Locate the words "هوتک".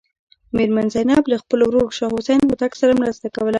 2.49-2.71